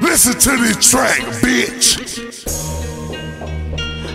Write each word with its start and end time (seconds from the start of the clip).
Listen 0.00 0.34
to 0.38 0.56
this 0.62 0.88
track, 0.88 1.18
bitch. 1.42 1.98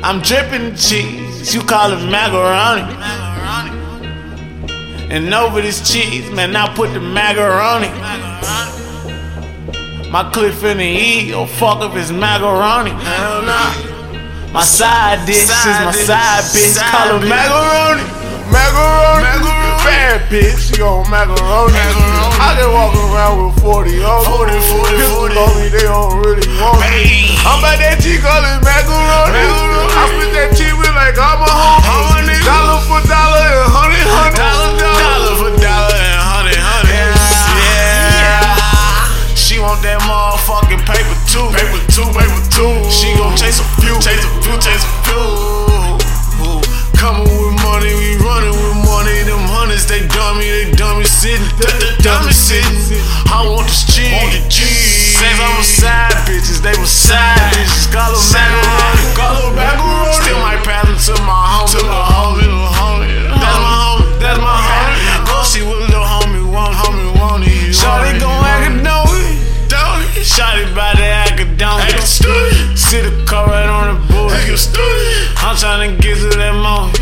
I'm 0.01 0.21
dripping 0.21 0.75
cheese, 0.75 1.53
you 1.53 1.61
call 1.61 1.91
it 1.91 2.09
macaroni. 2.09 2.83
And 5.11 5.33
over 5.33 5.61
this 5.61 5.91
cheese, 5.91 6.31
man, 6.31 6.55
I 6.55 6.73
put 6.75 6.93
the 6.93 7.01
macaroni. 7.01 7.89
My 10.09 10.29
cliff 10.31 10.63
in 10.63 10.77
the 10.77 10.85
E, 10.85 11.33
or 11.33 11.45
fuck 11.45 11.81
up 11.81 11.91
his 11.91 12.09
macaroni. 12.09 12.91
Hell 12.91 13.41
nah. 13.41 13.94
My 14.55 14.63
side 14.63 15.25
dish 15.27 15.43
is 15.43 15.51
my 15.83 15.91
side 15.91 16.47
bitch, 16.55 16.79
call 16.79 17.19
it 17.19 17.27
macaroni. 17.27 18.07
Macaroni. 18.47 19.27
Bad 19.83 20.31
bitch, 20.31 20.71
she 20.71 20.79
gon' 20.79 21.03
macaroni. 21.11 21.75
I 21.75 22.55
can 22.55 22.71
walk 22.71 22.95
around 22.95 23.51
with 23.51 23.59
40 23.59 23.99
on 23.99 24.23
40, 24.23 24.55
40, 24.55 24.95
40. 25.11 25.35
on 25.35 25.51
me, 25.59 25.67
they 25.67 25.83
don't 25.83 26.23
really 26.23 26.47
want 26.55 26.79
me. 26.87 27.35
I'm 27.43 27.59
about 27.59 27.83
that 27.83 27.99
G 27.99 28.15
call 28.15 28.47
it 28.47 28.63
macaroni. 28.63 29.43
I 29.43 30.07
spit 30.15 30.31
that 30.39 30.55
cheese 30.55 30.71
with 30.71 30.87
like 30.95 31.19
I'm 31.19 31.43
a 31.43 31.51
homie. 31.51 32.14
Sit 72.95 73.11
a 73.11 73.25
car 73.25 73.45
right 73.47 73.67
on 73.67 74.07
the 74.07 74.13
board. 74.13 74.31
I'm 74.31 75.55
tryna 75.57 75.99
get 75.99 76.15
to 76.15 76.37
that 76.37 76.53
moment. 76.53 76.94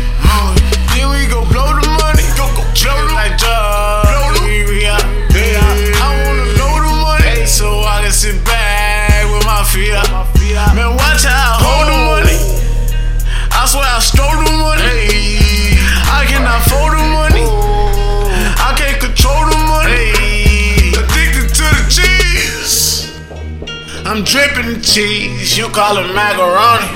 I'm 24.14 24.22
dripping 24.22 24.80
cheese. 24.80 25.58
You 25.58 25.66
call 25.70 25.98
it 25.98 26.06
macaroni. 26.14 26.86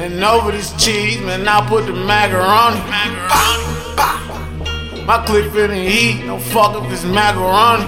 And 0.00 0.22
over 0.22 0.52
this 0.52 0.70
cheese, 0.80 1.20
man, 1.22 1.48
I 1.48 1.66
put 1.68 1.86
the 1.86 1.92
macaroni. 1.92 2.78
Bah, 3.26 3.96
bah. 3.96 5.04
My 5.04 5.18
clip 5.26 5.46
finna 5.46 5.74
eat, 5.76 6.24
no 6.24 6.38
fuck 6.38 6.84
if 6.84 6.92
it's 6.92 7.02
macaroni. 7.02 7.84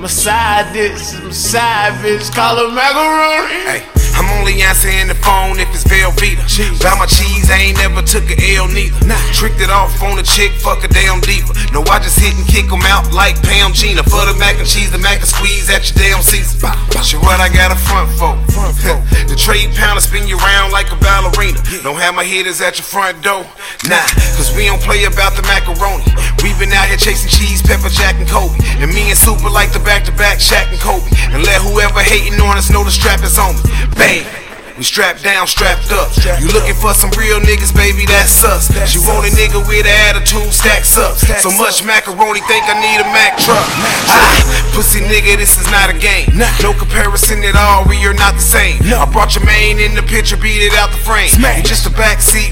My 0.00 0.08
side 0.08 0.72
dish, 0.72 1.12
my 1.22 1.30
side 1.30 2.02
bitch, 2.02 2.34
call 2.34 2.58
it 2.58 2.74
macaroni. 2.74 3.54
Hey, 3.62 4.03
only 4.38 4.62
answering 4.62 5.08
the 5.08 5.14
phone 5.14 5.58
if 5.60 5.68
it's 5.74 5.84
Velveeta. 5.84 6.44
Buy 6.82 6.94
my 6.98 7.06
cheese, 7.06 7.50
I 7.50 7.70
ain't 7.70 7.78
never 7.78 8.02
took 8.02 8.24
a 8.30 8.36
L 8.56 8.68
neither. 8.68 8.98
Tricked 9.32 9.60
it 9.60 9.70
off 9.70 10.02
on 10.02 10.18
a 10.18 10.22
chick, 10.22 10.52
fuck 10.52 10.84
a 10.84 10.88
damn 10.88 11.20
diva. 11.20 11.52
No, 11.72 11.82
I 11.90 11.98
just 11.98 12.18
hit 12.18 12.34
and 12.36 12.46
kick 12.46 12.70
'em 12.72 12.82
out 12.86 13.12
like 13.12 13.40
Pam 13.42 13.72
Gina. 13.72 14.02
For 14.02 14.24
the 14.26 14.34
mac 14.38 14.58
and 14.58 14.68
cheese, 14.68 14.90
the 14.90 14.98
mac 14.98 15.18
and 15.18 15.28
squeeze 15.28 15.70
at 15.70 15.84
your 15.88 15.98
damn 15.98 16.22
Caesar. 16.22 16.72
Shit, 17.02 17.20
what 17.20 17.40
I 17.40 17.48
got 17.48 17.72
a 17.72 17.76
front 17.76 18.10
for? 18.18 18.34
the 19.28 19.36
trade 19.36 19.74
pound 19.74 20.00
spin 20.02 20.26
you 20.26 20.38
around 20.38 20.72
like 20.72 20.90
a 20.92 20.96
ballerina. 20.96 21.60
Don't 21.82 22.00
have 22.00 22.14
my 22.14 22.24
hitters 22.24 22.60
at 22.60 22.78
your 22.78 22.84
front 22.84 23.22
door. 23.22 23.44
Nah, 23.88 24.06
cause 24.44 24.56
we 24.56 24.66
don't 24.66 24.80
play 24.82 25.04
about 25.04 25.32
the 25.36 25.42
macaroni. 25.48 26.04
We've 26.42 26.58
been 26.58 26.72
out 26.72 26.88
here 26.88 27.00
chasing 27.00 27.30
cheese, 27.30 27.62
pepper, 27.62 27.88
jack, 27.88 28.16
and 28.16 28.28
Colby. 28.28 28.60
And 28.80 28.92
me 28.92 29.08
and 29.08 29.18
Super 29.18 29.48
like 29.48 29.72
the 29.72 29.80
back 29.80 30.04
to 30.04 30.12
back 30.12 30.38
Shaq 30.38 30.68
and 30.68 30.80
Kobe. 30.80 31.08
And 31.32 31.42
let 31.44 31.60
whoever 31.62 32.00
hating 32.00 32.38
on 32.40 32.56
us 32.56 32.70
know 32.70 32.84
the 32.84 32.90
strap 32.90 33.22
is 33.24 33.38
on 33.38 33.56
me. 33.56 33.62
Bang. 33.96 34.44
We 34.74 34.82
strapped 34.82 35.22
down, 35.22 35.46
strapped 35.46 35.94
up. 35.94 36.10
You 36.42 36.50
looking 36.50 36.74
for 36.74 36.90
some 36.98 37.14
real 37.14 37.38
niggas, 37.38 37.70
baby, 37.70 38.10
that's 38.10 38.42
us. 38.42 38.66
She 38.90 38.98
want 38.98 39.22
a 39.22 39.30
nigga 39.30 39.62
with 39.70 39.86
an 39.86 39.94
attitude, 40.10 40.50
stacks 40.50 40.98
up. 40.98 41.14
So 41.14 41.54
much 41.54 41.86
macaroni, 41.86 42.42
think 42.50 42.66
I 42.66 42.74
need 42.82 42.98
a 42.98 43.06
Mack 43.14 43.38
truck. 43.38 43.62
Ah, 44.10 44.74
pussy 44.74 44.98
nigga, 44.98 45.38
this 45.38 45.54
is 45.62 45.70
not 45.70 45.94
a 45.94 45.96
game. 45.96 46.26
No 46.34 46.74
comparison 46.74 47.46
at 47.46 47.54
all, 47.54 47.86
we 47.86 48.02
are 48.02 48.18
not 48.18 48.34
the 48.34 48.42
same. 48.42 48.82
I 48.82 49.06
brought 49.06 49.38
your 49.38 49.46
main 49.46 49.78
in 49.78 49.94
the 49.94 50.02
picture, 50.02 50.36
beat 50.36 50.66
it 50.66 50.74
out 50.74 50.90
the 50.90 50.98
frame. 50.98 51.30
You 51.38 51.62
just 51.62 51.86
a 51.86 51.94
backseat 51.94 52.43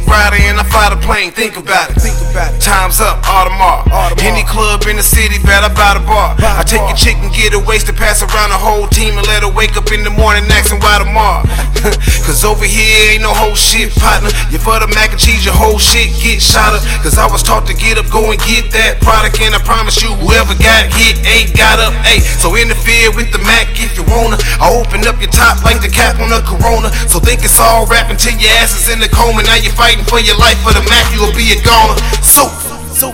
fly 0.83 0.95
the 0.95 1.01
plane. 1.07 1.31
Think 1.31 1.57
about 1.57 1.91
it. 1.91 2.03
Think 2.03 2.19
about 2.31 2.51
it. 2.55 2.59
Time's 2.59 2.99
up, 2.99 3.23
Audemars. 3.23 3.87
Any 4.23 4.43
club 4.43 4.83
in 4.91 4.97
the 4.97 5.03
city, 5.03 5.39
better 5.47 5.71
buy 5.75 5.95
the 5.95 6.03
bar. 6.03 6.35
I 6.39 6.63
take 6.67 6.83
a 6.83 6.95
chick 6.99 7.15
and 7.23 7.31
get 7.31 7.55
her 7.55 7.63
to 7.63 7.93
pass 7.93 8.23
around 8.23 8.51
the 8.51 8.59
whole 8.59 8.87
team 8.89 9.15
and 9.19 9.27
let 9.27 9.43
her 9.43 9.53
wake 9.53 9.77
up 9.77 9.91
in 9.93 10.03
the 10.03 10.11
morning 10.11 10.43
asking 10.51 10.81
why 10.83 10.99
tomorrow. 10.99 11.47
Cause 12.27 12.47
over 12.47 12.65
here 12.65 13.19
ain't 13.19 13.23
no 13.27 13.35
whole 13.35 13.59
shit, 13.59 13.91
partner. 13.99 14.31
You 14.55 14.63
for 14.63 14.79
the 14.79 14.87
mac 14.95 15.11
and 15.11 15.19
cheese, 15.19 15.45
your 15.45 15.55
whole 15.55 15.79
shit 15.79 16.15
get 16.23 16.39
shot 16.39 16.75
up. 16.75 16.83
Cause 17.03 17.19
I 17.19 17.27
was 17.27 17.43
taught 17.43 17.67
to 17.67 17.75
get 17.75 17.99
up, 17.99 18.07
go 18.11 18.31
and 18.31 18.39
get 18.47 18.71
that 18.73 19.03
product. 19.03 19.43
And 19.43 19.55
I 19.55 19.61
promise 19.61 19.99
you, 19.99 20.15
whoever 20.23 20.55
got 20.55 20.87
hit 20.95 21.19
ain't 21.27 21.53
got 21.59 21.83
up. 21.83 21.95
Hey, 22.07 22.23
so 22.39 22.55
interfere 22.55 23.11
with 23.13 23.35
the 23.35 23.43
Mac 23.43 23.67
if 23.75 23.99
you 23.99 24.07
wanna. 24.07 24.39
I 24.63 24.71
open 24.71 25.03
up 25.11 25.19
your 25.19 25.33
top 25.35 25.63
like 25.67 25.83
the 25.83 25.91
cap 25.91 26.23
on 26.23 26.31
a 26.31 26.39
Corona. 26.47 26.95
So 27.11 27.19
think 27.19 27.43
it's 27.43 27.59
all 27.59 27.87
rap 27.91 28.11
until 28.11 28.39
your 28.39 28.55
ass 28.63 28.79
is 28.79 28.87
in 28.87 29.03
the 29.03 29.11
coma. 29.11 29.43
Now 29.43 29.59
you're 29.59 29.75
fighting 29.75 30.07
for 30.07 30.23
your 30.23 30.39
life 30.39 30.59
for 30.63 30.71
the 30.71 30.85
Mac, 30.87 31.05
you'll 31.11 31.35
be 31.35 31.53
a 31.55 31.59
goner. 31.67 31.99
So, 32.23 32.47
so. 32.95 33.11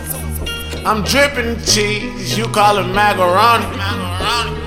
I'm 0.84 1.02
dripping 1.04 1.60
cheese, 1.64 2.36
you 2.36 2.46
call 2.48 2.78
it 2.78 2.86
macaroni. 2.92 3.66
macaroni. 3.76 4.57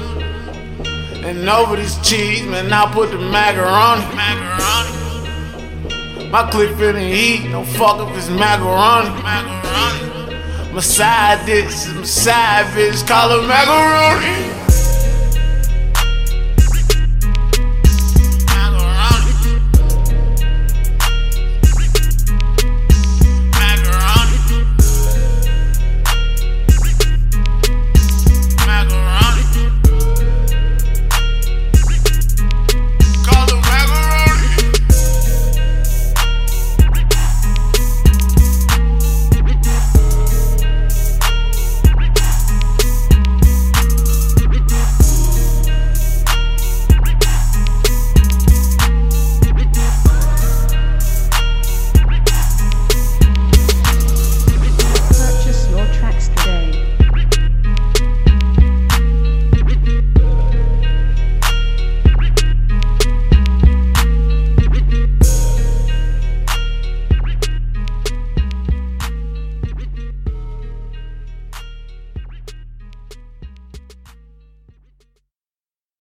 And 1.23 1.47
over 1.47 1.75
this 1.75 1.99
cheese, 2.01 2.43
man, 2.47 2.73
I 2.73 2.91
put 2.91 3.11
the 3.11 3.17
macaroni. 3.17 4.03
macaroni. 4.15 5.01
My 6.31 6.49
clip 6.49 6.71
in 6.71 6.77
finna 6.77 7.11
eat, 7.13 7.49
no 7.49 7.63
fuck 7.63 8.09
if 8.09 8.17
it's 8.17 8.29
macaroni. 8.29 9.09
My 10.73 10.79
side 10.81 11.45
dish, 11.45 11.87
my 11.93 12.03
side 12.03 12.65
bitch, 12.73 13.05
call 13.07 13.31
it 13.37 13.47
macaroni. 13.47 14.70